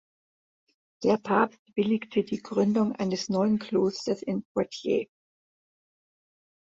Der 1.03 1.17
Papst 1.17 1.59
billigte 1.75 2.23
die 2.23 2.41
Gründung 2.41 2.95
eines 2.95 3.29
neuen 3.29 3.59
Klosters 3.59 4.23
in 4.23 4.43
Poitiers. 4.51 5.11